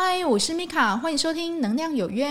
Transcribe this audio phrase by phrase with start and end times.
[0.00, 2.28] 嗨，我是米卡，欢迎收听《能量有约》。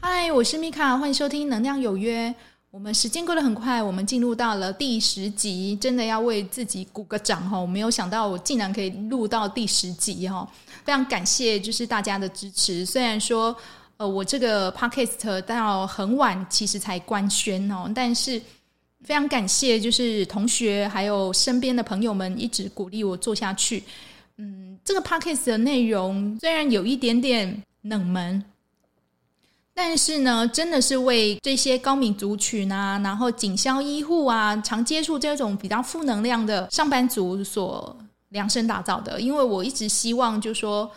[0.00, 2.28] 嗨，我是米卡，欢迎收听《能量有约》。
[2.70, 7.58] 我们时间过得很快，我们进入到了第十集，真的要为自己鼓个掌哈！
[7.58, 10.48] 我没有想到我竟然可以录到第十集哈，
[10.84, 12.86] 非常感谢就是大家的支持。
[12.86, 13.52] 虽然说。
[14.02, 18.42] 呃，我这个 podcast 到很晚，其实才官宣哦，但是
[19.04, 23.84] 非常感谢，就是同学还有身边的朋友们一直鼓励我做下去。
[24.38, 28.44] 嗯，这个 podcast 的内容虽然有一点点冷门，
[29.72, 37.96] 但是呢，真的是为这些高敏族群啊，然后警消医护啊，常接触这种比较负能量的上班族所
[38.30, 39.20] 量身打造的。
[39.20, 40.90] 因为我一直希望，就说。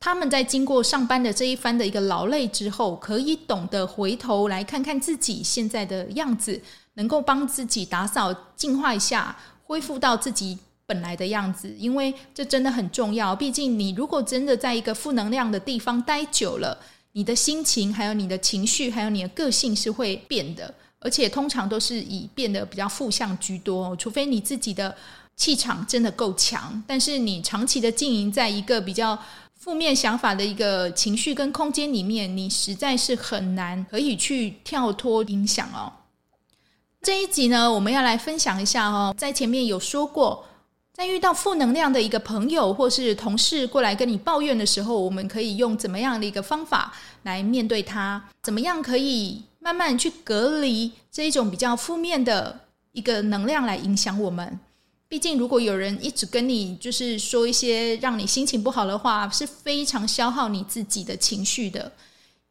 [0.00, 6.62] 他们在经过上班的这一番的一个劳累之后，可以懂得回头来看看自己现在的样子，
[6.94, 10.56] 能够帮自己打扫、净化一下，恢复到自己
[10.86, 11.74] 本来的样子。
[11.76, 13.34] 因为这真的很重要。
[13.34, 16.78] 毕竟，你如果真的在一个负能量的地方待久了，
[17.12, 23.96] 你的心情、还有你的情绪、还有你的个性是会变的，而且通常都是以变得比较负向居多。
[23.96, 24.96] 除非你自己的
[25.34, 29.18] 气场真的够强，但是你长期的经营在一个比较。
[29.58, 35.92] 负面想法的一个情绪跟空间里面，你实在是很难可以去跳脱影响哦。
[37.02, 40.44] 这一集呢，我们要来分享一下哦，在前面有说过，
[40.92, 48.22] 在遇到负能量的一个朋友或是同事过来跟你抱怨的时候，我们可以用怎么样的一个方法来面对他？
[48.40, 52.60] 怎么样可以慢慢去隔离这一种比较负面的
[52.92, 54.60] 一个能量来影响我们？
[55.10, 61.90] 毕竟，如果有人一直跟你就是说一些让你心情不好的话，是非常消耗你自己的情绪的。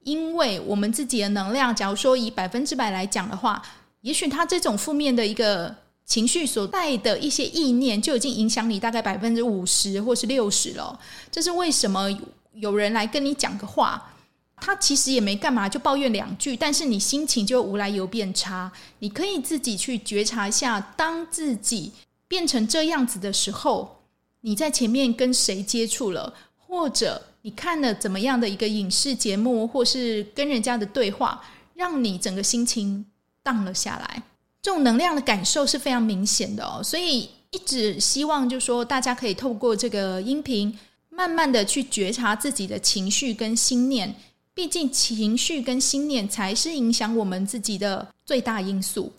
[0.03, 3.61] 因为我们自己的能量，假如说以百分之百来讲的话，
[4.01, 10.99] 也许他这种负面的一个情绪所带的一些意念，就已经影响你大概百分之五十或是六十了。
[11.31, 12.09] 这是为什么
[12.53, 14.13] 有人来跟你讲个话，
[14.55, 18.71] 他其实也没干嘛，就抱怨两句，但是你心情就无来由变差。
[18.97, 21.91] 你可以自己去觉察一下，当自己。
[22.27, 24.03] 变成这样子的时候，
[24.41, 31.41] 你在前面跟谁接触了，或者你看了怎么样的一个影视节目，或是跟人家的对话，
[31.73, 33.05] 让你整个心情
[33.41, 34.23] 荡了下来，
[34.61, 36.81] 这种能量的感受是非常明显的哦。
[36.83, 40.77] 所以一直希望就说，大家可以透过这个音频，
[41.09, 44.13] 慢慢的去觉察自己的情绪跟心念，
[44.53, 49.13] 毕竟情绪跟心念才是影响我们自己的最大因素。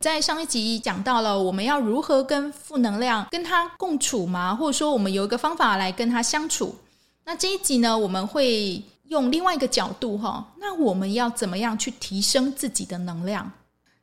[0.00, 6.74] 在上一集讲到了我们要如何跟负能量跟它共处嘛，或者说我们有一个方法来跟它相处。
[7.22, 13.52] 那这一集呢，我们会用另外一个角度哈，那我们要怎么样去提升自己的能量？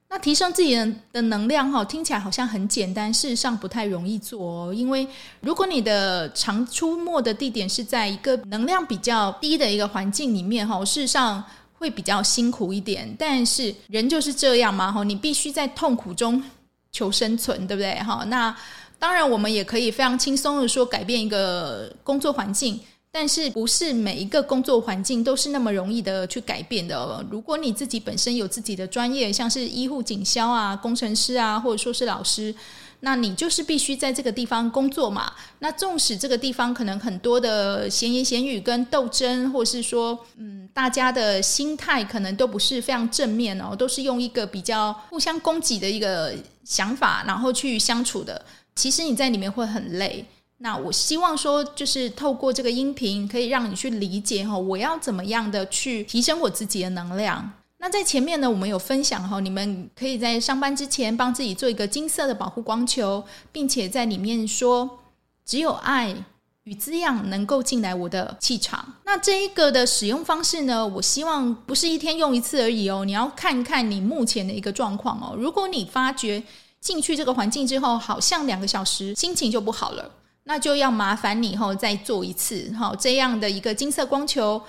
[0.07, 0.75] 那提升自己
[1.11, 4.71] 的能量哈，听起来好像很简单，事实上不太容易做哦。
[4.71, 5.07] 因为
[5.41, 11.43] 如果你的常出没的地点是在一个能量比较低的一个环境里面哈，事实上。
[11.77, 16.43] 会比较辛苦一点，但是人就是这样嘛，哈，你必须在痛苦中
[16.91, 17.93] 求生存，对不对？
[17.99, 18.55] 哈，那
[18.99, 22.79] 当然，我们也可以非常轻松的说改变一个工作环境，
[23.11, 27.23] 但是不是每一个工作环境都是那么容易的去改变的。
[27.29, 32.53] 如果你自己本身有自己的专业，像是医护、警消啊、工程师啊，或者说是老师。
[33.01, 35.31] 那你就是必须在这个地方工作嘛？
[35.59, 48.43] 那纵使这个地方可能很多的闲言闲语跟斗争，或是说，嗯，大家的心态可能都不是非常正面哦，都是用一个比较互相攻击的一个想法，然后去相处的。
[48.75, 50.25] 其实你在里面会很累。
[50.59, 57.51] 那我希望说，就是透过这个音频，可以让你去理解哈，我要怎么样的去提升我自己的能量。
[57.79, 64.99] 那在前面呢，我们有分享哈，你们可以在上班之前帮自己做一个金色的保护光球，并且在里面说，
[65.45, 66.15] 只有爱
[66.63, 68.95] 与滋养能够进来我的气场。
[69.05, 75.35] 那这一个的使用方式呢，我希望不是一天用一次而已哦，你要看看你目前的一个状况哦。
[75.37, 76.41] 如果你发觉
[76.81, 80.09] 进去这个环境之后，好像两个小时心情就不好了，
[80.45, 84.59] 那就要麻烦你以后再做一次哈，这样的一个金色光球。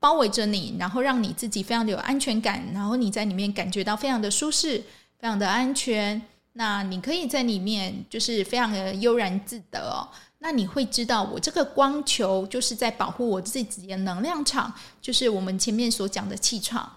[0.00, 4.78] 包围着你，然后让你自己非常的有安全感，然后你在里面感觉到非常的舒适，
[5.18, 6.20] 非常的安全。
[6.52, 10.08] 那你可以在里面就是非常的悠然自得哦。
[10.38, 14.72] 那你会知道，我这个光球就是在保护我自己的能量场，
[15.02, 16.92] 就是我们前面所讲的气场。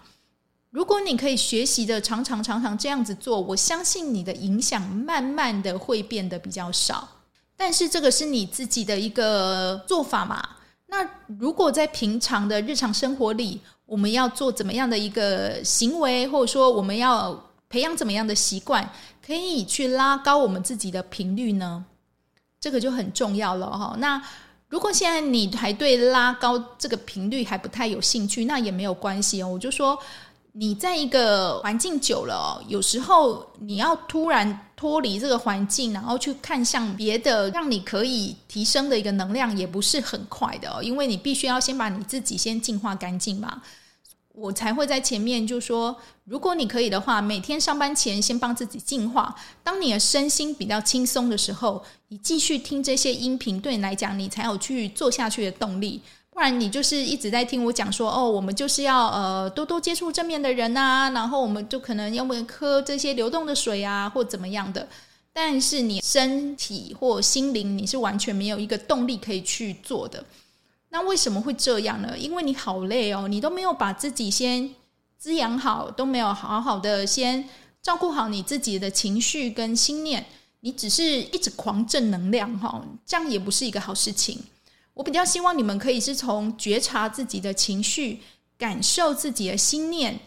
[0.70, 7.08] 如果你可以学习的常常常常这样子做，我相信你的影响慢慢的会变得比较少。
[7.56, 10.48] 但是这个是你自己的一个做法嘛。
[10.92, 11.08] 那
[11.38, 17.34] 如果在平常的日常生活里，我们要做怎么样的一个行为，或者说我们要
[17.70, 18.86] 培养怎么样的习惯，
[19.26, 21.82] 可以去拉高我们自己的频率呢？
[22.60, 23.96] 这个就很重要了哈。
[23.96, 24.22] 那
[24.68, 29.48] 如果现在你还对拉高这个频率还不太有兴趣，那也没有关系哦。
[29.48, 29.98] 我就说。
[30.54, 40.82] 你在一个环境久了哦，有时候你要突然脱离这个环境，然后去看向别的，让你可以提升的一个能量，也不是很快的哦。
[40.82, 43.62] 因为你必须要先把你自己先净化干净嘛。
[44.34, 45.94] 我才会在前面就说，
[46.24, 49.34] 如果你可以的话，每天上班前先帮自己净化。
[49.62, 56.02] 当你的身心比较轻松的时候，你继续听这些音频，对你来讲，你才有去做下去的动力。
[56.32, 64.88] 不然你就是一直在听我讲说哦，我们就是要呃多多接触正面的人啊，然后我们就可能要不喝这些流动的水啊，或怎么样的。
[65.34, 70.24] 但是你身体或心灵你是完全没有一个动力可以去做的。
[70.88, 72.16] 那为什么会这样呢？
[72.18, 74.74] 因为你好累哦，你都没有把自己先
[75.18, 77.46] 滋养好，都没有好好的先
[77.82, 80.24] 照顾好你自己的情绪跟心念，
[80.60, 84.38] 你只是一直狂正能量哈，这样也不是一个好事情。
[84.94, 88.20] 我比较希望你们可以是从觉察自己的情绪，
[88.58, 90.20] 感受自己的心念，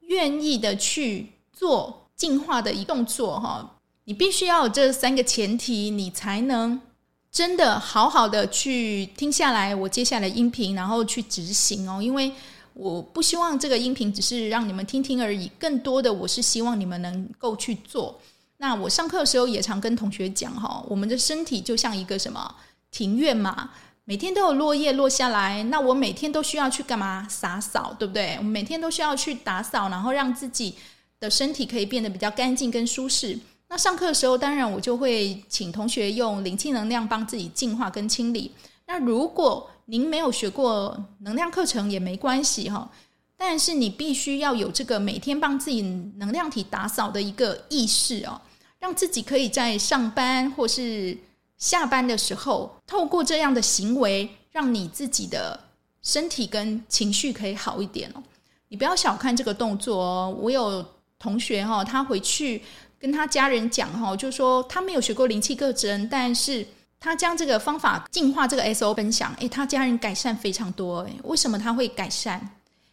[0.00, 3.78] 愿意的去做进化的一动作哈。
[4.04, 6.80] 你必须要有这三个前提，你才能
[7.32, 12.00] 真的好好的去听下来我接下来的音频，然后去执行哦。
[12.00, 12.30] 因为
[12.74, 18.20] 我不希望这个音频只是让你们听听而已，更多的我是希望你们能够去做。
[18.58, 22.54] 那我上课的时候也常跟同学讲哈，我们的身体就像一个什么
[22.92, 23.70] 庭院嘛。
[24.06, 27.26] 每天都有落叶落下来，那我每天都需要去干嘛？
[27.26, 28.36] 洒扫，对不对？
[28.36, 30.74] 我每天都需要去打扫，然后让自己
[31.18, 33.38] 的身体可以变得比较干净跟舒适。
[33.66, 38.52] 那上课的时候，当然我就会请同学用灵气能量帮自己净化跟清理。
[38.86, 42.86] 那如果您没有学过能量课程也没关系哈，
[43.38, 45.80] 但是你必须要有这个每天帮自己
[46.18, 48.38] 能量体打扫的一个意识哦，
[48.78, 51.16] 让自己可以在上班或是。
[51.58, 55.58] 下班的时候，透过这样的行为，让你自己的
[56.02, 58.22] 身体跟情绪可以好一点哦。
[58.68, 60.36] 你不要小看这个动作哦。
[60.40, 60.84] 我有
[61.18, 62.60] 同学哈，他回去
[62.98, 66.66] 跟他家人讲哈，就说他没有学过灵气课程，但是
[66.98, 71.00] 他将这个方法净化这个 SO 分享，诶，他家人改善非常多。
[71.02, 72.40] 诶，为什么他会改善？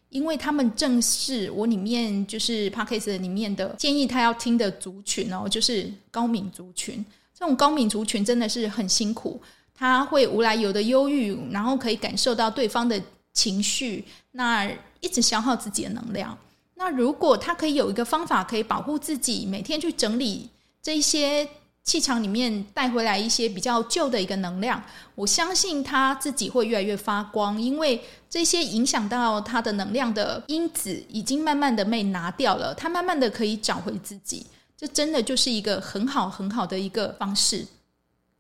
[0.10, 7.04] 因为他们正是我里面就是 Podcast 里面的建议他要听的族群哦，就是高敏族群。
[7.42, 9.42] 这种高敏族群真的是很辛苦，
[9.74, 13.02] 他会无来由的忧郁，然后可以感受到对方的
[13.34, 16.38] 情绪，那一直消耗自己的能量。
[16.76, 20.48] 那如果他可以有一个方法可以保护自己，每天去整理
[20.84, 21.50] 这一些
[21.84, 24.80] 气场里面带回来一些比较旧的一个能量，
[25.16, 28.00] 我相信他自己会越来越发光，因为
[28.30, 34.46] 这些影响到他的能量的因子已经慢慢的被拿掉了，他慢慢的可以找回自己。
[34.82, 37.68] 这真的就是一个很好很好的一个方式。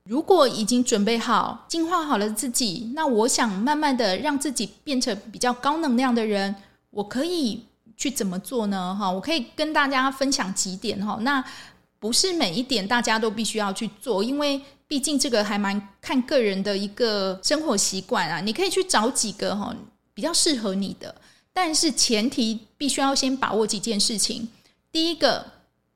[0.05, 6.55] 如果已经准备好、净化好了自己，那我想慢慢的让自己变成比较高能量的人，
[6.89, 7.63] 我可以
[7.95, 8.97] 去怎么做呢？
[8.99, 11.19] 哈，我可以跟大家分享几点哈。
[11.21, 11.45] 那
[11.99, 18.41] 不是每一点大家都必须要去做，因为毕竟这个还蛮看个人的一个生活习惯啊。
[18.41, 19.75] 你可以去找几个哈
[20.15, 21.13] 比较适合你的，
[21.53, 24.49] 但是前提必须要先把握几件事情。
[24.91, 25.45] 第一个。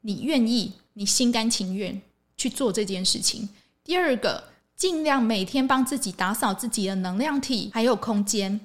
[0.07, 1.99] 你愿意，你心甘情愿
[2.37, 3.49] 去做这件事情。
[3.83, 4.43] 第二个，
[4.75, 8.61] 尽量每天帮自己打扫自己的能量体，还有空间。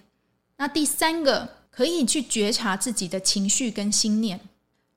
[0.58, 4.38] 那第三个，可以去觉察自己的情绪跟心念，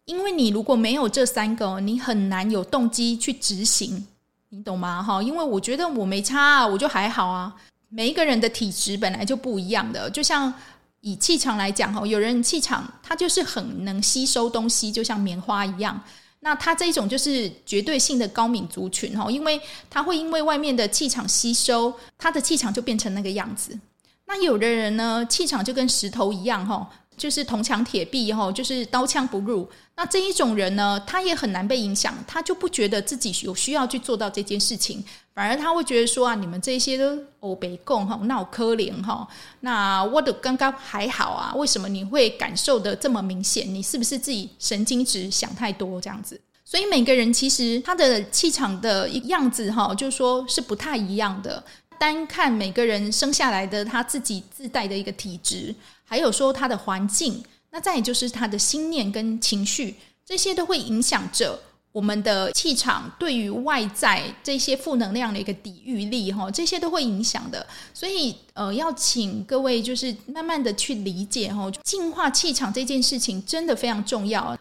[0.03, 4.05] 因为你如果没有这三个，你很难有动机去执行，
[4.49, 5.01] 你懂吗？
[5.01, 7.55] 哈，因为我觉得我没差啊，我就还好啊。
[7.87, 10.53] 每一个人的体质本来就不一样的，就像
[10.99, 15.97] 以气场来讲，哈，有人气场他就是很能吸收东西，就像棉花一样。
[16.43, 19.59] 那他这一种就是绝对性的高敏族群哈，因为
[19.89, 23.79] 他会因为外面的气场吸收，他的气场就变成那个样子。
[24.25, 26.89] 那有的人呢，气场就跟石头一样哈。
[27.17, 29.69] 就是铜墙铁壁哈，就是刀枪不入。
[29.95, 35.03] 那这一种人呢，他也很难被影响，他就不觉得自己有需要去做到这件事情，
[35.35, 39.27] 反而他会觉得说啊，你们这些都欧北共哈，闹可怜哈，
[39.59, 43.71] 那我的刚刚还好啊，为什么你会感受得这么明显？
[43.73, 46.41] 你是不是自己神经质想太多这样子？
[46.65, 51.63] 所以每个人其实他的气场的样子哈，就是说是不太一样的。
[51.99, 55.73] 单看每个人生下来的他自己自带的一个体质。
[56.13, 61.59] 还有说他的环境，那再也就是他的心念跟情绪，这些都会影响着
[61.91, 67.65] 我们的气场对于外在这些负能量的一个抵御力，哈，这些都会影响的。
[67.95, 74.55] 所以，呃，要请各位就是慢慢的去理解，哈，净化气场这件事情真的非常重要。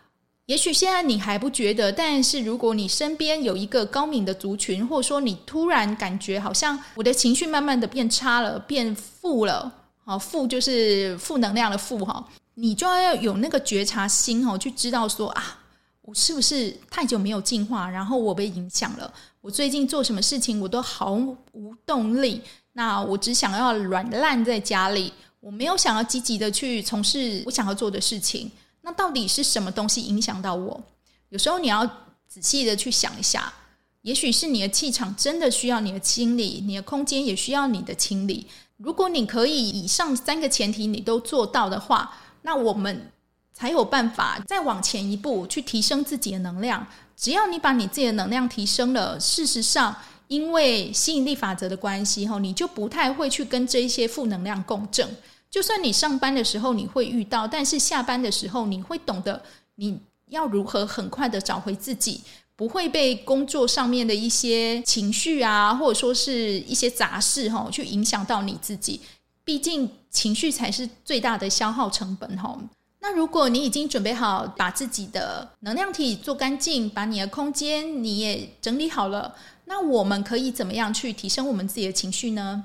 [0.47, 9.71] 也许现在你还不觉得，但是如果你身边有一个高敏的族群，或者说你突然感觉好像我的情绪慢慢的变差了，变负了，
[10.05, 15.59] 好，负就是负能量的负，哈，你就要有那个觉察心，哦，去知道说啊。
[16.05, 19.15] 我是不是太久没有进化，然后我被影响了？
[19.41, 22.43] 我最近做什么事情我都毫无动力。
[22.73, 28.51] 那我只想要软烂在家里，我没有想要积极的去从事我想要做的事情。
[28.81, 30.83] 那到底是什么东西影响到我？
[31.29, 31.87] 有时候你要
[32.27, 33.55] 仔细的去想一下，
[34.01, 38.49] 也许是你的气场真的需要你的清理，你的空间也需要你的清理。
[38.83, 43.09] 如果你可以以上三个前提你都做到的话，那我们。
[43.55, 46.85] 才有办法再往前一步去提升自己的能量。
[47.15, 49.95] 只要你把你自己的能量提升了，事实上，
[50.27, 55.07] 因为吸引力法则的关系，哈，你就不太会去跟这一些负能量共振。
[55.51, 59.41] 就算你上班的时候你会遇到，但是下班的时候你会懂得
[59.77, 62.23] 你要如何很快的找回自己，
[62.63, 69.01] 不会被工作上面的一些情绪啊，或者说是一些杂事哈，去影响到你自己。
[69.43, 72.57] 毕竟情绪才是最大的消耗成本，哈。
[73.01, 82.63] 那如果你已经准备好把自己的能量体做干净，把你的空间你也整理好了，那我们可以怎么样去提升我们自己的情绪呢？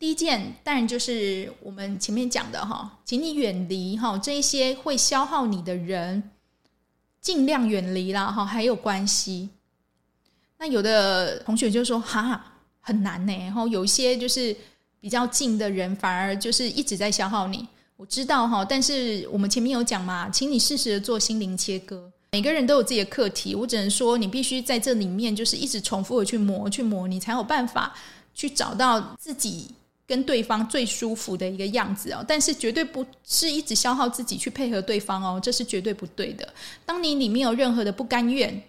[0.00, 6.32] 第一件当然就是我们前面讲的哈，请你远离哈这一些会消耗你的人，
[7.20, 9.48] 尽量远离啦哈，还有关系。
[10.58, 12.44] 那有的同学就说哈
[12.80, 14.56] 很难呢，然后有一些就是
[15.00, 17.66] 比较近的人，反而就是一直在消耗你。
[17.96, 22.10] 我知道哈，但是我们前面有讲嘛，请你适时的做心灵切割。
[22.32, 27.92] 每个人都有自己的课题，我只能说你必须在这里面就是一直重复的去磨，去磨，你才有办法
[28.34, 29.66] 去找到自己
[30.10, 32.24] 跟对方最舒服的一个样子哦。
[32.26, 36.52] 但是绝对不是一直消耗自己去配合对方哦，这是绝对不对的。
[36.84, 38.60] 当你里面有任何的不甘愿，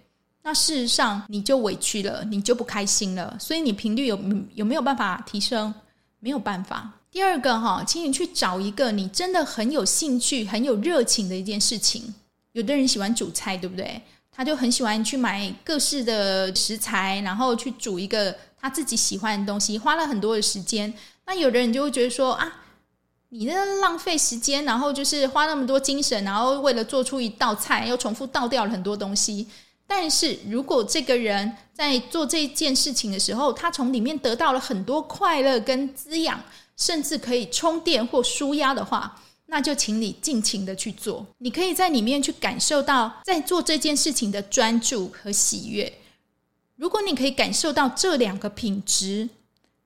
[0.44, 4.16] 那事实上你就委屈了，你就不开心了，所以你频率有
[4.54, 5.74] 有没有办法提升？
[6.20, 6.88] 没有办法。
[7.10, 12.14] 第二个哈，请你去找一个你真的很有兴趣、很有热情的一件事情。
[12.52, 14.00] 有的人喜欢煮菜，对不对？
[14.34, 20.92] 他就很喜欢去买各式的食材，然后去煮一个他自己喜欢的东西，花了很多的时间。
[21.26, 22.62] 那有的人就会觉得说啊，
[23.28, 29.46] 你那浪费时间，然后就是花那么多精神，然后为了做出一道菜，又重复倒掉了很多东西。
[29.86, 36.42] 但是如果这个人在做这件事情的时候，他从里面得到了很多快乐跟滋养。
[36.74, 41.24] 甚至可以充电或舒压的话，那就请你尽情的去做。
[41.38, 45.92] 你可以在里面去感受到在做这件事情的专注和喜悦。
[46.74, 49.28] 如果你可以感受到这两个品质，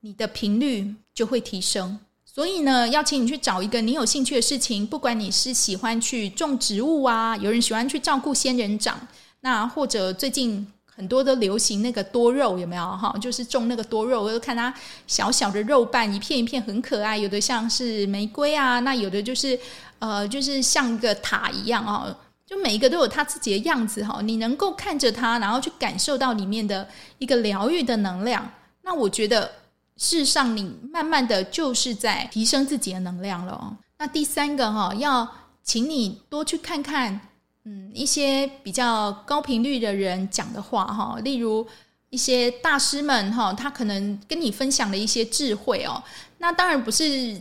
[0.00, 1.98] 你的频率就会提升。
[2.24, 8.96] 所以呢，要请你去找一个你有兴趣的事情，不管你是喜欢去种植物啊，有人喜欢去照顾仙人掌，
[9.40, 10.64] 那或者最近。
[10.98, 13.14] 很多都流行那个多肉，有没有哈？
[13.20, 14.72] 就是种那个多肉，我就看它
[15.06, 17.18] 小小的肉瓣，一片一片很可爱。
[17.18, 19.60] 有的像是玫瑰啊，那有的就是
[19.98, 22.16] 呃，就是像一个塔一样啊。
[22.46, 24.22] 就每一个都有它自己的样子哈。
[24.22, 28.50] 你能够看着它，然后去感受到里面的一个疗愈的能量。
[28.80, 29.52] 那我觉得，
[29.96, 33.76] 事实上你慢慢的就是在提升自己的能量了。
[33.98, 35.28] 那第三个哈，要
[35.62, 37.20] 请你多去看看。
[37.68, 41.66] 嗯，一些比较高频率的人讲的话哈，例如
[42.10, 46.00] 一些大师们哈，他可能跟你分享了一些智慧哦。
[46.38, 47.36] 那当然不是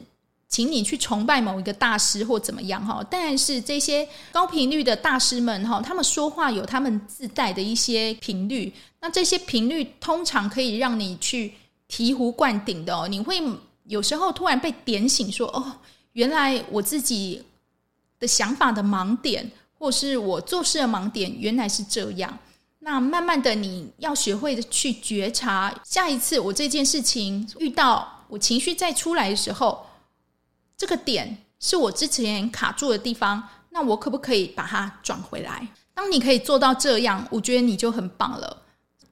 [0.50, 11.54] 请你去崇拜某一个大师或怎么样哈，但是这些高频率的大师们哈，他们说话有他们自带的一些频率，那这些频率通常可以让你去
[11.90, 13.08] 醍醐灌顶的哦。
[13.08, 13.42] 你会
[13.86, 15.80] 有时候突然被点醒说，哦，
[16.14, 17.44] 原来我自己
[18.20, 19.52] 的想法的盲点。
[19.78, 22.40] 或是我做事的盲点原来是这样，
[22.80, 29.86] 那慢慢的你要学会的去觉察，下一次我这件事情遇到我情绪再出来的时候，
[30.78, 35.68] 这个点是我之前卡住的地方，那我可不可以把它转回来？
[35.94, 38.64] 当你可以做到这样，我觉得你就很棒了。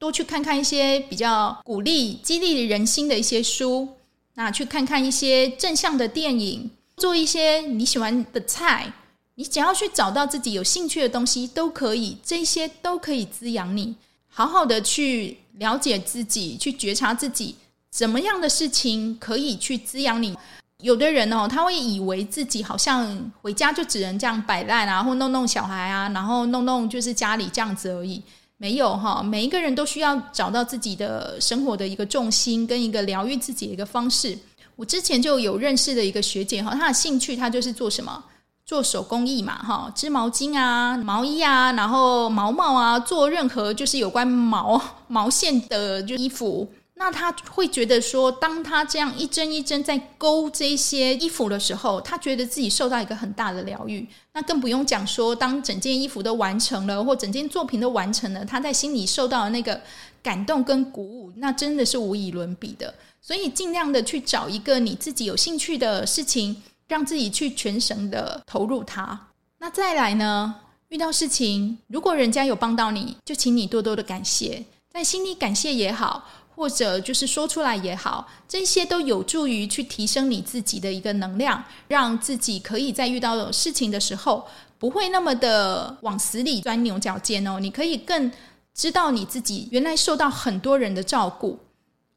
[0.03, 3.87] 多去看看一些比较鼓励、激励人心的一些书，
[4.33, 8.91] 那去看看一些正向的电影，做一些你喜欢的菜。
[9.35, 13.95] 你只要去找到自己有兴趣的东西，都可以，这些都可以滋养你。
[14.27, 17.55] 好好的去了解自己，去觉察自己，
[17.89, 20.37] 怎么样的事情可以去滋养你。
[20.79, 28.21] 有的人哦，他会以为自己好像回家就只能这样摆烂啊，或弄弄小孩啊，然后弄弄就是家里这样子而已。
[28.57, 34.37] 没有哈，每一个人都需要找到自己的生活的一个重心跟一个疗愈自己的一个方式。
[34.75, 38.23] 我之前就有认识的一个学姐哈，她的兴趣她就是做什么？
[38.65, 46.67] 做手工艺嘛哈，织毛巾啊、毛衣啊，然后毛毛啊，做任何就是有关毛毛线的就衣服。
[46.95, 54.07] 那他会觉得说，当他这样一针一针在勾这些衣服的时候，他觉得自己受到一个很大的疗愈。
[54.33, 59.81] 那更不用讲说，当整件衣服都完成了，或整件作品都完成了，他在心里受到的那个
[60.21, 62.93] 感动跟鼓舞，那真的是无以伦比的。
[63.19, 69.19] 所以尽量的去找一个你自己有兴趣的事情，让自己去全神的投入它。
[69.57, 70.53] 那再来呢，
[70.89, 76.29] 遇到事情，如果人家有帮到你，就请你多多的感谢，在心里感谢也好。
[76.55, 84.45] 或者就是说出来也好，这些都有助于去提升你自己的一个能量，让自己可以在遇到事情的时候，
[84.77, 87.59] 不会那么的往死里钻牛角尖哦。
[87.59, 88.31] 你可以更
[88.73, 91.57] 知道你自己原来受到很多人的照顾，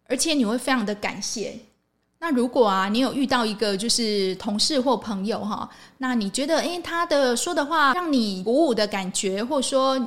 [0.09, 1.59] 而且你会非常的感谢。
[2.19, 9.99] 那如果啊，你有遇到一个就是同事或朋友哈，那你觉得诶，他的说的话让你鼓舞的感觉，或者说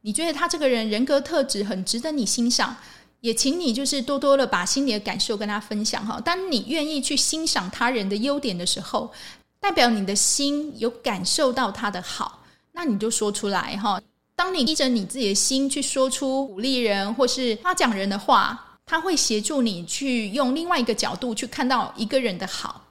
[0.00, 2.76] 你觉得他这个人人格特质很值得你欣赏。
[3.22, 6.20] 也请你就是多多的把心里的感受跟他分享哈。
[6.20, 9.12] 当你愿意去欣赏他人的优点的时候，
[9.60, 14.00] 代表你的心有感受到他的好，那你就说出来哈。
[14.34, 22.84] 当你依着你自己的心去说出鼓励人或是夸奖人的话，他会协助你去用另外一个角度去看到一个人的好。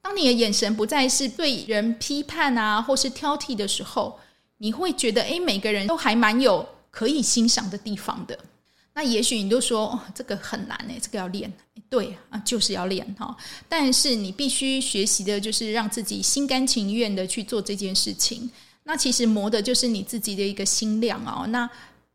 [0.00, 4.18] 当你的眼神不再是对人批判啊或是挑剔的时候，
[4.56, 8.38] 你会觉得诶，每个人都还蛮有可以欣赏的地方的。
[8.96, 11.52] 那也许你都说哦，这个很难诶，这个要练。
[11.90, 13.36] 对啊，就是要练哈。
[13.68, 18.50] 但是你必须学习的就是让自己心甘情愿的去做这件事情。
[18.84, 21.46] 那其实磨的就是你自己的一个心量哦。
[21.48, 21.68] 那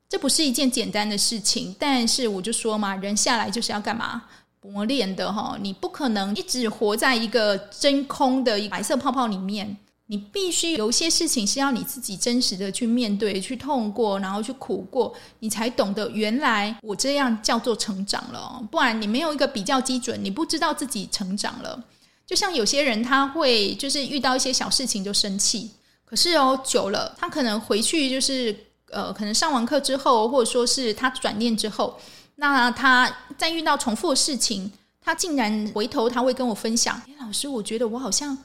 [0.10, 4.24] 这不是一件简单的事情，但是我就说嘛，人下来就是要干嘛？
[4.64, 5.56] 磨练的哈。
[5.62, 9.78] 你不可能一直活在一个真空的白色泡泡里面。
[10.12, 18.62] 你必须有一些事情是要你自己真实的去面对、去痛过，然后去苦过，你才懂得原来我这样叫做成长了。
[18.70, 21.82] 不然你没有一个比较基准，你不知道自己成长了。
[22.28, 25.72] 就像有些人他会就是遇到一些小事情就生气，
[26.04, 28.54] 可是哦久了，他可能回去就是
[28.90, 31.98] 呃，可能上完课之后，或者说是他转念之后，
[32.36, 34.70] 那他再遇到重复的事情，
[35.00, 38.38] 他竟然回头他会跟我分享：“诶，老师，我觉得我好像。”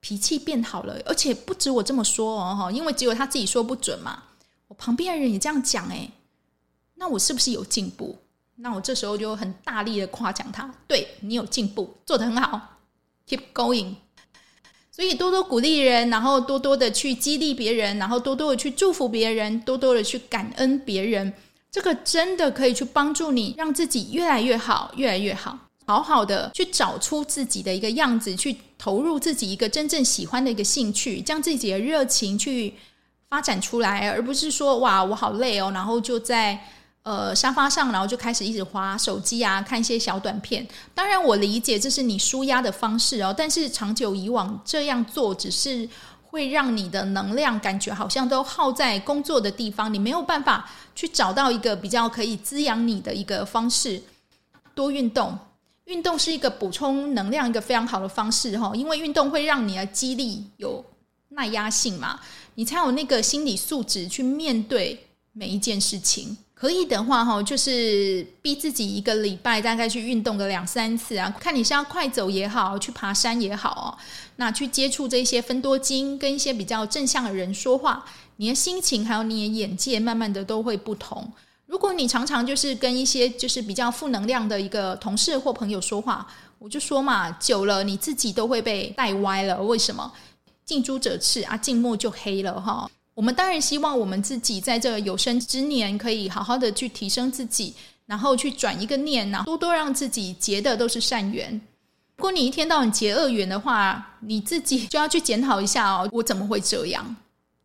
[0.00, 4.22] 脾气变好了，而且不止我这么说哦，因为只有他自己说不准嘛。
[4.68, 6.10] 我旁边的人也这样讲，诶，
[6.94, 8.16] 那我是不是有进步？
[8.56, 12.78] 那我这时候就很大力的夸奖他，对，你有进步，做得很好
[13.28, 13.94] ，keep going。
[14.90, 21.32] 所以多多鼓励人，然后多多的去激励别人，然后多多的去祝福别人，多多的去感恩别人，
[21.70, 25.56] 这个真的可以去帮助你，让自己越来越好，越来越好。
[25.88, 32.74] 好好的去找出自己的一个样子，去投入自己一个真正喜欢的一个兴趣，将自己的热情去
[33.30, 36.62] 发展出来，而不是说哇，我好累哦，然后就在
[37.04, 40.68] 呃沙发上，然后就开始一直滑手机啊，看一些小短片。
[40.94, 45.88] 当然，我理解这是你舒压的方式哦，但是长久以往这样做，只是
[46.22, 54.02] 会让你的能量感觉好像都耗在工作的地方，你没有办法去找到一个比较可以滋养你的一个方式，
[54.74, 55.38] 多运动。
[55.88, 60.84] 运动是一个补充能量一个非常好的方式哈，因为运动会让你的肌力有
[61.30, 62.20] 耐压性嘛，
[62.56, 66.36] 你才有那个心理素质去面对每一件事情。
[66.52, 73.88] 可以的话哈，就是逼自己一个礼拜大概去运动个两三次啊，看你是要快走也好，去爬山也好哦，
[74.36, 78.04] 那去接触这些分多精，跟一些比较正向的人说话，
[78.36, 81.32] 你的心情还有你的眼界，慢慢的都会不同。
[81.68, 86.26] 如果你常常就是跟一些就是比较负能量的一个同事或朋友说话，
[86.58, 89.62] 我就说嘛，久了你自己都会被带歪了。
[89.62, 90.10] 为什么？
[90.64, 92.90] 近朱者赤啊，近墨就黑了哈。
[93.12, 97.74] 我们当然希望我们自己在这有生之年可以好好的去提升自己，
[98.06, 101.52] 然后去转一个念，然后多多让自己结的都是善缘。
[102.16, 107.16] 如果你一天到晚结恶缘的话，你自己就要去检讨一下哦，我怎么会这样？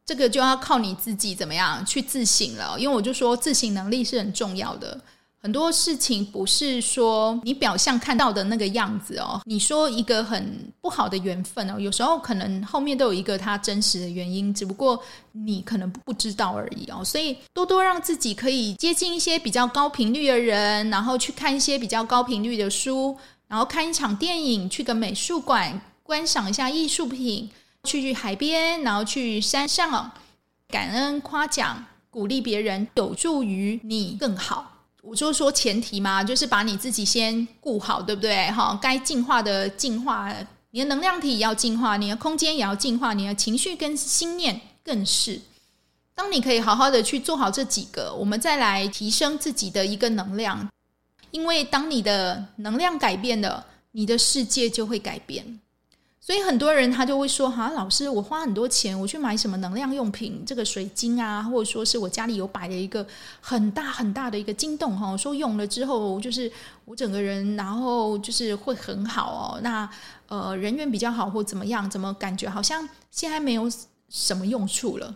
[0.06, 5.00] 这个就要靠你自己怎么样去自省了，因为我就说自省能力是很重要的。
[5.42, 9.42] 很多事情不是说你表象看到的那个样子哦。
[9.44, 14.98] 你说一个很不好的缘分哦，有时候可能后面都有一个它真实的原因，只不过
[15.34, 17.04] 你可能不知道而已哦。
[17.04, 23.18] 所以多多让自己可以接近一些比较高频率的人，然后去看一些比较高频率的书，
[23.50, 27.50] 然后看一场电影，去个美术馆观赏一下艺术品。
[27.84, 30.12] 去去海边，然后去山上，
[30.68, 34.72] 感恩、夸奖，鼓励别人，有助于你更好。
[35.02, 38.50] 我就说前提嘛，就是把你自己先顾好，对不对？
[38.52, 40.34] 哈，该进化的进化，
[40.72, 45.42] 你的能量体也要进化，你的空间也要进化，你的情绪跟心念更是。
[46.16, 50.70] 当你可以好好的去做好这几个，我们再来提升自己的一个能量。
[51.32, 55.60] 因为当你的能量改变了，你的世界就会改变。
[56.26, 63.06] 所以很多人他就会说：“哈，老师，我花很多钱，我去买什么能量用品，这个水晶啊，或者说是我家里有摆了一个
[63.42, 66.50] 很大很大的一个晶洞哈，说用了之后就是
[66.86, 69.60] 我整个人，然后就是会很好哦。
[69.62, 69.90] 那
[70.28, 73.70] 呃，人缘比较好或怎么样，怎么感觉好像现在没有
[74.08, 75.14] 什么用处了？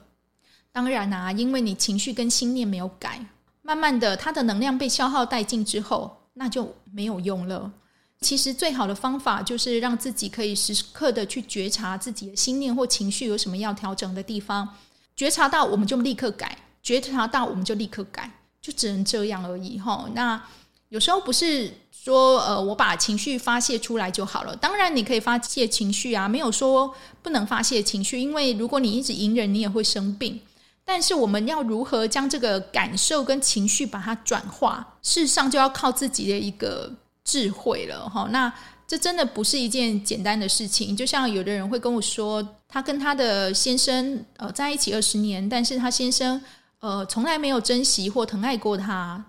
[0.74, 3.26] 当然啊，因为你情绪跟心念没有改。”
[3.64, 7.72] 慢慢的，它的能量被消耗殆尽之后，那就没有用了。
[8.22, 14.68] 其实最好的方法就是让自己可以时刻的去觉察自己的心念或情绪有什么要调整的地方，
[15.16, 20.10] 觉察到我们就立刻改，觉察到我们就立刻改，就只能这样而已哈。
[20.14, 20.42] 那
[20.90, 30.42] 有时候不是说呃我把情绪发泄出来就好了，当然你可以发泄情绪啊，没有说不能发泄情绪，因为如果你一直隐忍，你也会生病。
[30.84, 34.96] 但是我们要如何将这个感受跟情绪把它转化？
[35.04, 36.96] 事实上就要靠自己的一个
[37.28, 38.30] 智慧了哈。
[38.32, 38.52] 那
[38.88, 40.96] 这真的不是一件简单的事情。
[40.96, 46.42] 就像有的人会跟我说，他跟他的先生呃在一起二十年，但是他先生
[46.80, 49.22] 呃从来没有珍惜或疼爱过他，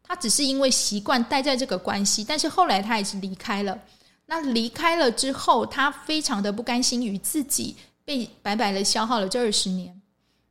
[0.00, 3.76] 他只是因为习惯待在这个关系，但是后来他也是离开了。
[4.26, 10.00] 那离开了之后，他非常的不甘心于自己被白白的消耗了这二十年。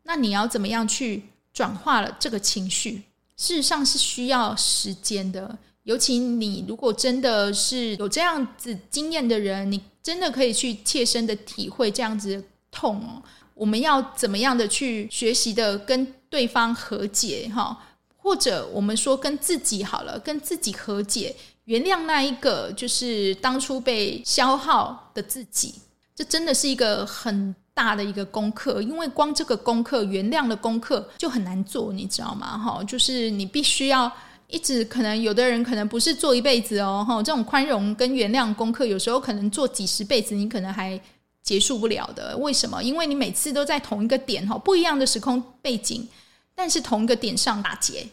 [0.03, 3.03] 那你要怎么样去转化了这个情绪？
[3.37, 5.57] 事实上是需要时间的。
[5.83, 13.21] 尤其你如果真的是有这样子经验的人，你真的可以去切身的体会这样子的痛哦。
[13.53, 17.77] 我们要怎么样的去学习的跟对方和解哈？
[18.17, 25.75] 或者我们说跟自己好了，跟自己和解，原谅那一个就是当初被消耗的自己。
[26.15, 32.57] 这真的是一个很大的一个功课，因为光这个功课，原谅的功课就很难做，你知道吗？
[32.57, 34.11] 哈，就是你必须要
[34.53, 40.99] 一直，可能有的人可能不是做一辈子哦，哈，这种宽容跟原谅功课，有时候可能做几十辈子，你可能还
[41.41, 42.37] 结束不了的。
[42.37, 42.79] 为什么？
[42.83, 46.07] 因为你每次都在同一个点，哈，不一样的时空背景，
[46.53, 48.07] 但是同一个点上打结，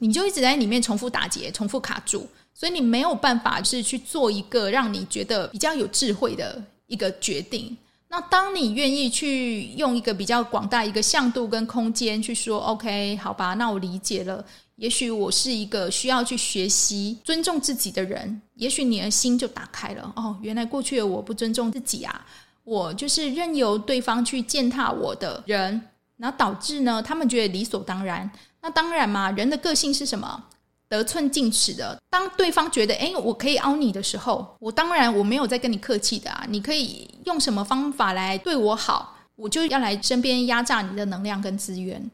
[0.00, 7.74] 你就一直在里面重复打结，重复卡住，所以你没有办法是去做一个让你觉得比较有智慧的一个决定。
[8.08, 14.44] 那当你愿意去用一个比较广大一个向度跟空间去说，OK，好吧，那我理解了。
[14.76, 20.12] 也许我是一个需要去学习尊重自己的人，也许你的心就打开了。
[20.16, 22.26] 哦，原来过去的我不尊重自己啊，
[22.64, 25.80] 我就是任由对方去践踏我的人，
[26.16, 28.30] 然后导致呢，他们觉得理所当然。
[28.60, 30.44] 那当然嘛，人的个性是什么？
[30.86, 36.44] 得寸进尺的，当对方觉得诶，我可以凹你的时候，我当然我没有在跟你客气的啊。
[36.48, 42.10] 你可以用什么方法来对我好，我就要来身边压榨你的能量跟资源。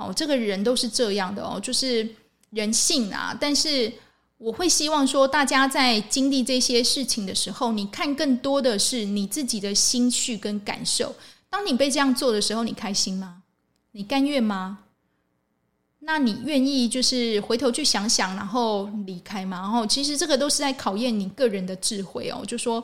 [0.00, 2.08] 哦，这个人都是这样的哦，就是
[2.50, 3.36] 人性啊。
[3.38, 3.92] 但是
[4.38, 11.14] 我会希望说，大家在经历这些事情的时候，你看更多的是你自己的心绪跟感受。
[11.48, 13.42] 当你被这样做的时候，你开心吗？
[13.92, 14.78] 你甘愿吗？
[16.02, 19.58] 那你愿意就是回头去想想，然后离开吗？
[19.60, 22.42] 然后其实这个都是在考验你个人的智慧哦。
[22.46, 22.82] 就说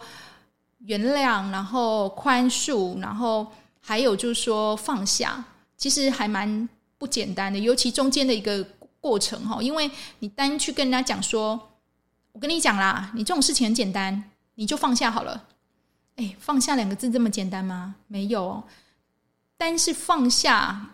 [0.84, 3.46] 原谅，然后宽恕，然后
[3.80, 5.42] 还有就是说放下，
[5.78, 7.58] 其实还蛮不简单的。
[7.58, 8.64] 尤其中间的一个
[9.00, 11.72] 过程哈，因为你单去跟人家讲说，
[12.32, 15.44] 我跟你讲啦，你这种事情很简单，你就放下好了。
[16.16, 17.96] 哎，放下两个字这么简单吗？
[18.06, 18.62] 没有，
[19.56, 20.92] 但是放下。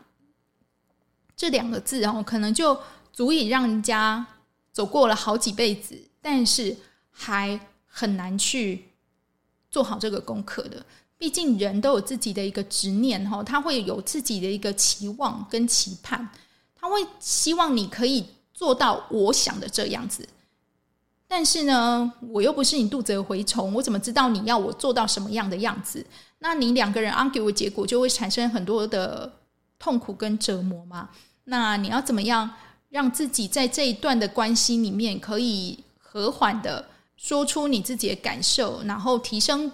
[1.34, 2.78] 这两个字，然后可能就
[3.12, 4.24] 足以让人家
[4.70, 6.76] 走过了好几辈子，但是
[7.10, 8.90] 还很难去
[9.68, 10.84] 做好这个功课的。
[11.22, 16.28] 毕竟人都有自己的一个执念，哈，他会有自己的一个期望跟期盼，
[16.74, 20.28] 他会希望你可以做到我想的这样子。
[21.28, 26.04] 但是呢，我又不是你肚子的蛔虫，我怎么知道你要我做到什么样的样子？
[26.40, 29.32] 那你两个人 argue 的结果就会产生很多的
[29.78, 31.11] 痛苦跟折磨嘛。
[31.44, 32.50] 那你要怎么样
[32.88, 36.85] 让自己在这一段的关系里面可以和缓的
[37.16, 39.70] 说出你自己的感受，然后提升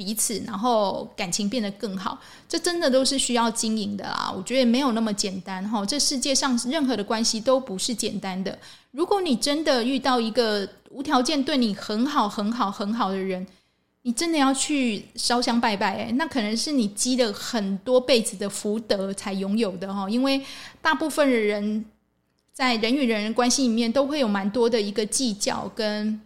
[0.00, 2.18] 彼此，然后感情变得更好？
[2.48, 4.32] 这真的都是需要经营的啦！
[4.34, 5.84] 我觉得没有那么简单哈。
[5.84, 8.58] 这世界上任何的关系都不是简单的。
[8.92, 13.46] 如果你真的遇到一个无条件对你很好、很好、很好的人，
[14.00, 20.08] 你真的要去烧香拜拜，那可能是你积了很多辈子的福德才拥有的哈。
[20.08, 20.40] 因为
[20.80, 21.84] 大部分的人
[22.54, 26.18] 在人与人关系里面，都会有蛮多的一个计较跟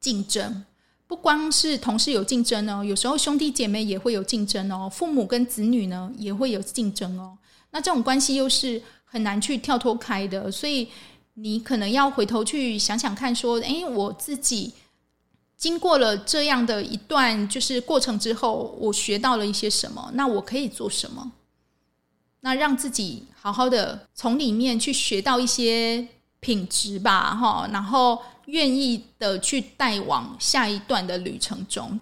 [0.00, 0.64] 竞争。
[1.08, 7.36] 不光是同事有竞争哦，有时候兄弟姐妹也会有竞争哦，父母跟子女呢也会有竞争哦。
[7.70, 10.86] 那这种关系又是很难去跳脱开的，所以
[11.34, 14.74] 你可能要回头去想想看，说，诶，我自己。
[15.56, 20.08] 经过了这样的一段就是过程之后，我学到了一些什么？
[20.14, 21.32] 那我可以做什么？
[22.42, 26.06] 那让自己好好的从里面去学到一些
[26.38, 31.98] 品质吧，哈，然后愿意的去带往下一段的旅程中。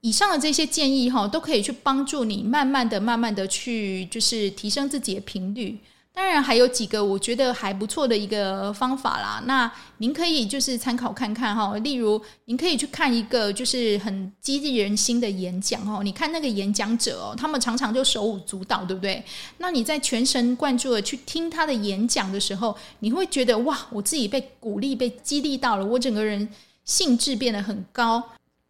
[0.00, 5.78] 以上的这些建议哈，都可以去帮助你慢慢的、慢慢的去就是提升自己的频率。
[6.14, 11.74] 当然还有几个我觉得还不错的一个方法啦，那您可以就是参考看看哈。
[11.78, 16.02] 例如，您可以去看一个就是很激励人心的演讲哦。
[16.04, 19.24] 你看那个演讲者哦，他们常常就手舞足蹈，对不对？
[19.56, 26.46] 那你在全神贯注的去听他的演讲的时候，你会觉得哇，我自己被鼓励、被激励到了，我整个人
[26.84, 28.22] 兴致变得很高。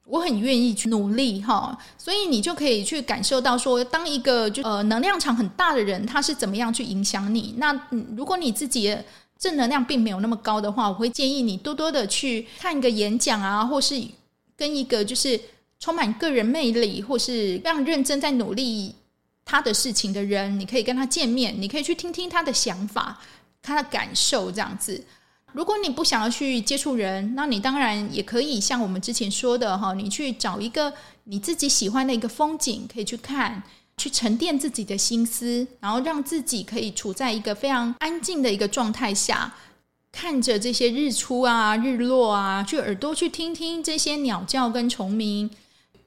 [0.05, 7.55] 我很愿意去努力哈，所以你就可以去感受到说，当一个就呃能量场很大的人，他是怎么样去影响你。
[7.57, 7.73] 那
[8.17, 8.95] 如果你自己
[9.39, 14.01] 正能量并没有那么高的话，我会建议你多多的去看一个演讲啊，或是
[14.57, 15.41] 跟一个就是
[15.79, 18.95] 充满个人魅力或是非常认真在努力
[19.45, 23.21] 他的事情的人，你可以跟他见面，你可以去听听他的想法、
[23.63, 25.03] 他的感受这样子。
[25.53, 30.93] 如果你不想要去接触人，那你当然也可以像我们之前说的哈，你去找一个
[31.25, 33.63] 你自己喜欢的一个风景，可以去看，
[33.99, 39.55] 去沉淀自己的心思，然后让自己可以处在一个非常安静的一个状态下，
[40.11, 45.51] 看着这些日出啊、日落啊，去耳朵去听听这些鸟叫跟虫鸣，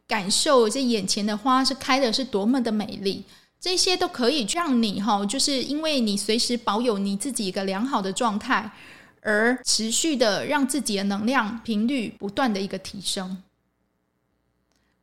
[0.08, 3.24] 感受这眼前的花是开的是多么的美丽，
[3.62, 8.72] 这些都可以让你哈，就是因为你随时保有你自己一个良好的状态。
[9.26, 13.42] 而持续的让自己的能量频率不断的一个提升。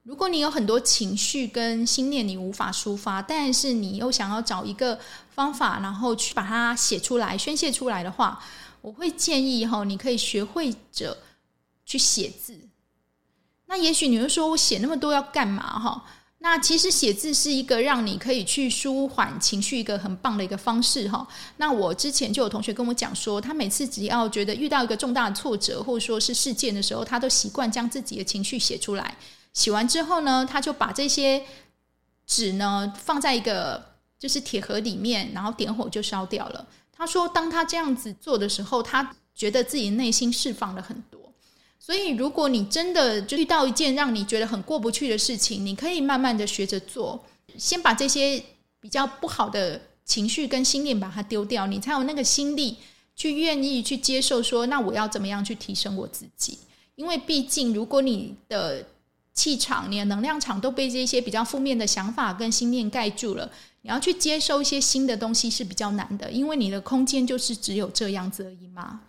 [0.04, 5.00] 如果你有很多情绪跟心念你无法抒发，但是你又想要找一个
[5.34, 8.40] 方法，然后去把它写出来、宣泄出来的话，
[8.80, 11.18] 我会建议哈，你可以学会着
[11.84, 12.68] 去写字。
[13.66, 16.04] 那也许你会说，我写那么多要干嘛哈？
[16.42, 21.24] 那其实写字是一个让你可以去舒缓情绪一个很棒的一个方式哈。
[21.58, 29.16] 那我之前就有同学跟我讲说，他每次只要觉得遇到一个重大挫折或者说是事件的时候，他都习惯将自己的情绪写出来。
[29.52, 31.40] 写完之后呢，他就把这些
[32.26, 33.80] 纸呢放在一个
[34.18, 36.66] 就是铁盒里面，然后点火就烧掉了。
[36.90, 41.21] 他说，当他这样子做的时候，他觉得自己内心释放了很多。
[41.84, 47.20] 所以，如果你真的就遇到一件让你觉得很过不去的事情，你可以慢慢的学着做，
[47.58, 48.40] 先把这些
[48.78, 52.76] 比较不好的情绪跟心念把它丢掉，你才有那个心力
[53.16, 56.56] 去愿意去接受说，那我要怎么样去提升我自己？
[56.94, 58.86] 因为毕竟，如果你的
[59.34, 69.00] 气场、你的能量场都被这些比较负面的想法跟心念盖住了，你要去接受一些新的东西是比较难的，因为你的空间就是只有这样子而已嘛。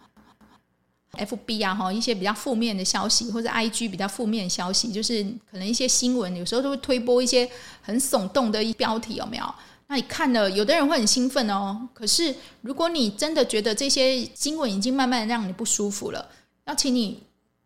[1.14, 7.48] FB 啊，哈，一些比较负面的消息，或者 IG 比较负面的消息，就是可能一些新闻，有时候都会推播一些
[7.82, 9.56] 很耸动的一标题，有没有？
[9.88, 11.88] 那你看了，有的人会很兴奋哦。
[11.94, 16.28] 可是，如果你真的觉得这些新闻已经慢慢让你不舒服了，
[16.66, 17.22] 要请你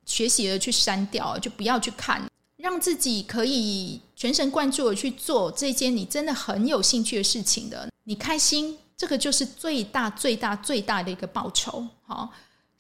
[0.06, 2.22] 学习的去删掉，就不要去看，
[2.58, 7.90] 让自己可以全神贯注的去做这件你真的很有兴趣的事情的。
[8.04, 12.30] 你开心，这个就是最大、最大、最大的一个报酬，好。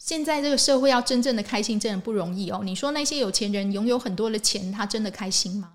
[0.07, 2.61] 现在这个社会要真正的开心，真的不容易哦。
[2.63, 5.69] 你说那些有钱人拥有很多的钱，他真的开心吗？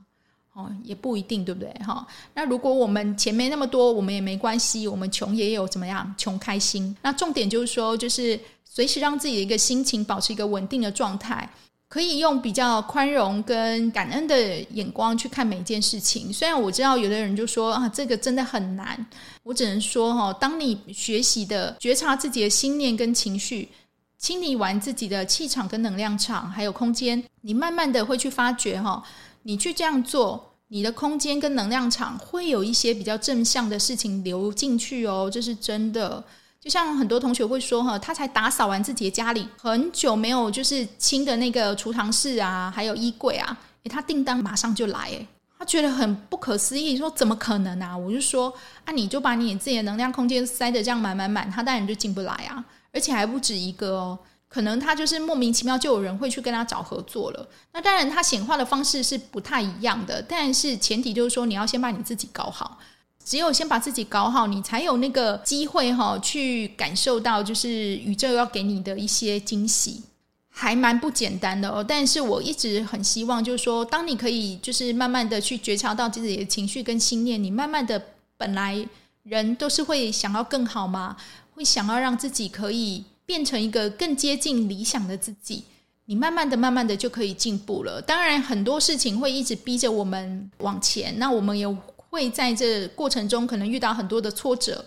[0.54, 1.70] 哦，也不一定，对不对？
[1.84, 6.14] 哈，那如果我们钱没那么多，我们也没关系，我们穷也有怎么样？
[6.16, 6.96] 穷开心。
[7.02, 11.46] 那重点就是说，就是随时让自己的一个心情保持一个稳定的状态，
[11.90, 16.32] 可以用比较宽容跟感恩的眼光去看每一件事情。
[16.32, 19.06] 虽然我知道有的人就说啊，这个真的很难，
[19.42, 23.68] 我只能说哈，当你学习的觉察自己的心念跟情绪。
[24.22, 29.02] 清理完自己的气场跟能量场，还有空间，你慢慢的会去发觉哈，
[29.42, 36.22] 你去这样做，你的空间跟能量场会有一些比较正向的事情流进去哦，这是真的。
[36.60, 45.26] 就像很多同学会说哈，他才打扫完自己的家里，很久没有就是清的那个储藏室啊，还有衣柜啊，诶，他订单马上就来，诶，
[45.58, 47.98] 他觉得很不可思议，说怎么可能啊？
[47.98, 48.54] 我就说
[48.84, 52.64] 啊，你就把你自己的能量空间塞得这样满满满，他当然就进不来啊。
[52.92, 57.48] 而且还不止一个哦，可能他就是莫名其妙就有人会去跟他找合作了。
[57.72, 62.78] 那当然，他显化的方式是不太一样的，但是前提就是说，你要先把你自己搞好。
[63.24, 70.02] 只有先把自己搞好，你才有那个机会哈，去感受到就是宇宙要给你的一些惊喜，
[70.50, 71.84] 还蛮不简单的哦。
[71.86, 78.02] 但是我一直很希望，就是说，当你可以就是慢慢的去觉察到自己的情绪跟心念，你慢慢的
[78.36, 78.84] 本来
[79.22, 81.16] 人都是会想要更好嘛，
[81.54, 85.64] 会想要让自己可以变成一个更接近理想的自己，
[86.06, 88.02] 你慢慢的、慢慢的就可以进步了。
[88.02, 91.66] 当然，很多事情会一直逼着我们往前，那我们也。
[92.12, 94.84] 会在这过程中可能遇到很多的挫折，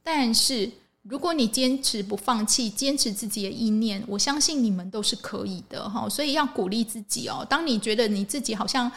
[0.00, 0.70] 但是
[1.02, 6.08] 如果你坚持不放弃，坚持自己的意念，我相信你们都是可以的哈。
[6.08, 7.44] 所以要鼓励自己哦。
[7.50, 8.88] 当你觉得你自己好像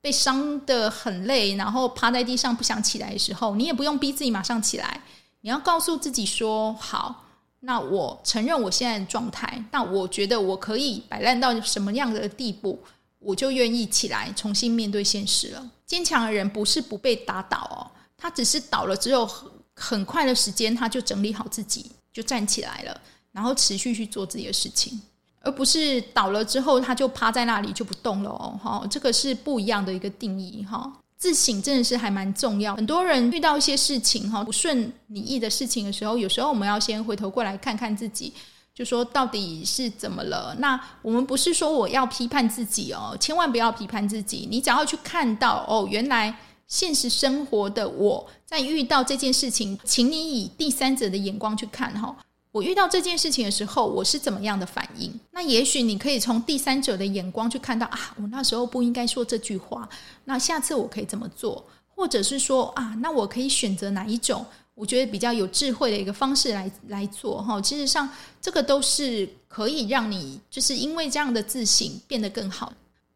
[0.00, 5.00] 被伤得很累，然后趴在地上不想起来的时候，你也不用逼自己马上起来。
[5.44, 7.26] 你要告诉自己说：“好，
[7.60, 12.82] 那我承认我现在的状态，那我觉得我可以摆烂到什么样的地步。”
[13.20, 15.70] 我就愿意起来重新面对现实了。
[15.86, 23.00] 坚强的人不是不被打倒哦，他只是倒了之后很很快的时间，他就整理好自己，就站起来了，
[23.32, 25.00] 然后持续去做自己的事情，
[25.40, 28.60] 而不是倒了之后他就趴在那里就不动了哦。
[28.62, 30.92] 哈，这个是不一样的一个定义哈。
[31.24, 32.76] 自省真的是还蛮重要。
[32.76, 38.30] 很多人遇到一些事情哈，不顺你意的事情的时候，有时候我们要先回头过来看看自己。
[38.74, 40.54] 就说到底是怎么了？
[40.58, 44.46] 那我们不是说我要批判自己哦，千万不要批判自己。
[44.50, 46.36] 你只要去看到哦，原来
[46.68, 52.14] 现实生活的我在遇到这件事情，请你以第三者的眼光去看哈。
[52.54, 55.12] 我遇到这件事情的时候，我是怎么样的反应？
[55.32, 59.88] 那也许你可以从第三者的眼光去看到啊，我那时候不应该说这句话。
[60.24, 61.66] 那下次我可以怎么做？
[61.96, 64.46] 或者是说啊，那我可以选择哪一种？
[64.76, 68.08] 我觉得比较有智慧的一个方式来来做哈，其实上
[68.40, 72.72] 这个都是可以让你就是因为这样的自省变得更好。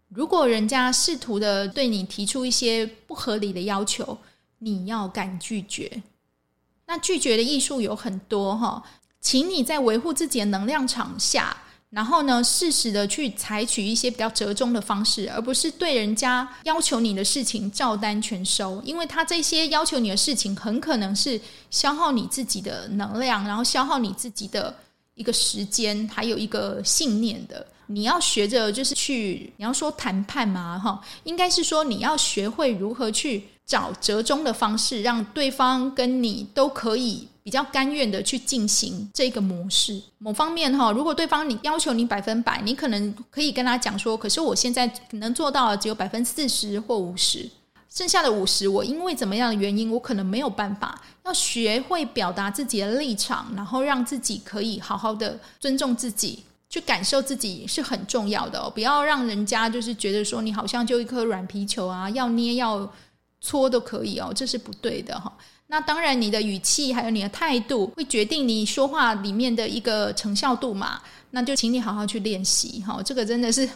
[0.08, 4.18] 如果人家试图的对你提出一些不合理的要求，
[4.58, 6.02] 你要敢拒绝。
[6.90, 8.82] 那拒绝的艺术有很多哈，
[9.20, 11.56] 请你在维护自己的能量场下。
[11.90, 24.76] 然后呢，适时的去采取一些比较折中的方式，而不是对人家要求你的事情照单全收，因为他这些要求你的事情很可能是消耗你自己的能量，然后消耗你自己的
[25.14, 27.66] 一个时间，还有一个信念的。
[27.86, 37.28] 你要学着就是去，你要说谈判嘛，哈，应该是说你要学会如何去找折中的方式，让对方跟你都可以。
[37.40, 39.98] 比较甘愿的去进行这个模式。
[40.18, 47.48] 某方面哈，如果对方你要求你百分百，你可能可以跟他讲说，可是我现在能做到只有百分之四十或五十，
[47.88, 51.00] 剩下的五十，我因为怎么样的原因，我可能没有办法。
[51.24, 58.68] 要学会表达自己的立场，然后让自己可以好好的尊重自己，去感受自己是很重要的。
[58.68, 62.92] 不要让人家就是觉得说你好像就一颗软皮球啊，要捏要
[63.40, 65.32] 搓都可以哦，这是不对的哈。
[65.68, 71.00] 那当然，你的语气还有你的态度会决定你说话里面的一个成效度嘛。
[71.30, 73.68] 那就请你好好去练习哈，这个真的是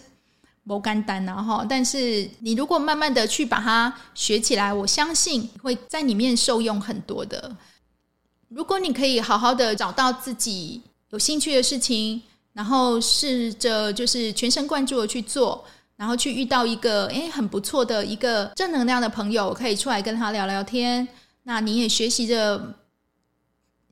[0.66, 1.66] 不简单呐哈。
[1.68, 7.54] 但是你如果慢慢的去把它学起来，我相信会在里面受用很多的。
[8.48, 12.22] 如果你可以好好的找到自己有兴趣的事情，
[12.54, 15.62] 然后试着就是全神贯注的去做，
[16.02, 21.06] 然后去遇到一个诶很不错的一个正能量的朋友，可以出来跟他聊聊天。
[21.44, 22.74] 那你也学习着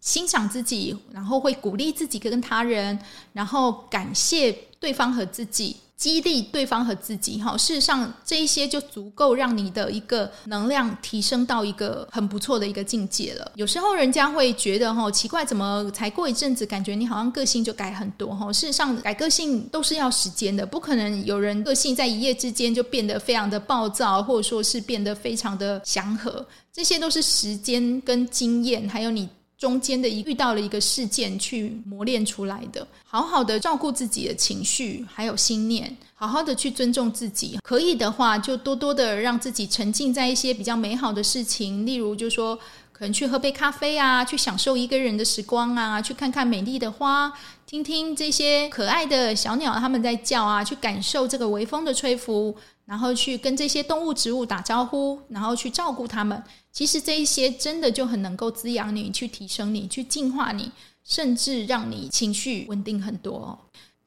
[0.01, 2.99] 欣赏自己，然后会鼓励自己跟他人，
[3.33, 5.77] 然后感谢对方和自己。
[6.01, 13.53] 激励对方和自己，哈，事实上这一些就足够让你的一个能量提升到一个很不错的一个境界了。
[13.55, 18.51] 有时候人家会觉得，哈，奇怪，怎么才过一阵子，感觉你好像个性就改很多，哈。
[18.51, 29.29] 事实上，改个性都是要时间的，不可能有人个性在一夜之间就变得非常的暴躁，或者说是变得非常的祥和，这些都是时间跟经验，还有你。
[29.61, 37.59] 中间的一遇到了一个事件去磨练出来的，好好的照顾自己的情绪，还有心念，好好的去尊重自己。
[37.63, 42.59] 可以的话，就多多的让自己沉浸在一些比较美好的事情，例如就说
[43.01, 47.33] 可能去喝杯咖啡啊，去享受一个人的时光啊，去看看美丽的花，
[47.65, 52.55] 听听这些可爱的小鸟他们在叫啊，去感受这个微风的吹拂。
[52.85, 56.43] 然后去跟这些动物、植物打招呼，然后去照顾它们。
[56.73, 60.71] 其实这一些真的就很能够滋养你，去提升你，去净化你，
[61.03, 63.59] 甚至让你情绪稳定很多。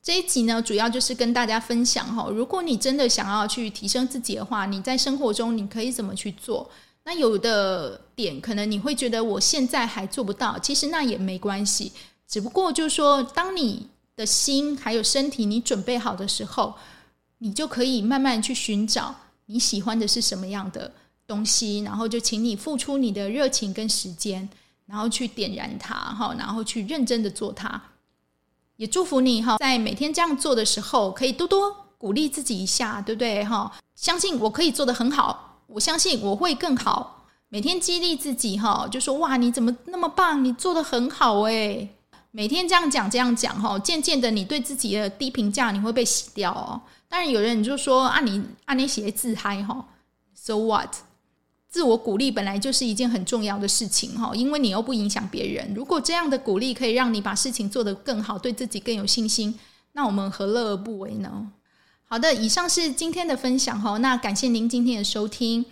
[0.03, 6.69] 这一集呢，主要就是跟大家分享哈，如果你真的想要去提升自己的话，你在生活中你可以怎么去做？
[7.05, 11.91] 那有的点可能你会觉得我现在还做不到，其实那也没关系。
[12.27, 16.73] 只不过就是说，当你的心还有身体你准备好的时候，
[17.39, 19.13] 你就可以慢慢去寻找
[19.47, 20.91] 你喜欢的是什么样的
[21.27, 24.47] 东西，然后就请你付出你的热情跟时间，
[24.85, 27.81] 然后去点燃它，哈，然后去认真的做它。
[28.77, 33.43] 也祝福你哈，在每天这样做的时候，可以多多鼓励自己一下，对不对？
[33.43, 37.25] 哈，相信我可以做得很好，我相信我会更好。
[37.49, 40.43] 每天激励自己哈，就说哇，你怎么那么棒？
[40.43, 41.95] 你做得很好诶。
[42.31, 46.81] 每天这样讲这样讲哈，渐渐的你对自己的低评价你会被洗掉哦。
[47.07, 49.85] 当然有人就说啊，你啊你写自嗨哈
[50.33, 50.95] ，so what？
[51.69, 55.73] 自我鼓励本来就是一件很重要的事情哈，因为你又不影响别人。
[55.75, 59.59] 如果这样的鼓励可以让你把事情做得更好，对自己更有信心，
[59.93, 61.47] 那我们何乐而不为呢？
[62.13, 63.97] 好的，以上是今天的分享哈。
[63.97, 65.65] 那感谢您今天的收听。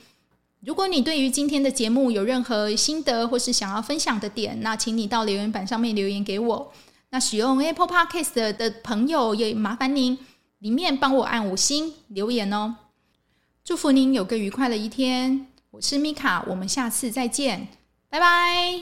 [0.61, 6.73] 如果你对于今天的节目有任何心得或是想要分享的点，那请你到留言板上面留言给我。
[7.11, 10.17] 那使用 Apple Podcast 的朋友也麻烦您
[10.57, 12.75] 里面帮我按五星留言哦。
[13.63, 15.45] 祝福您有个愉快的一天。
[15.69, 17.67] 我是米卡，我们下次再见，
[18.09, 18.81] 拜拜。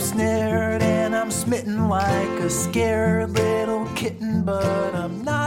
[0.00, 5.42] Snared and I'm smitten like a scared little kitten, but I'm not.